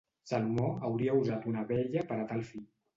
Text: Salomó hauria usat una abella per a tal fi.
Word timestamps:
Salomó 0.29 0.71
hauria 0.89 1.19
usat 1.21 1.47
una 1.55 1.65
abella 1.69 2.09
per 2.13 2.23
a 2.23 2.29
tal 2.35 2.47
fi. 2.53 2.69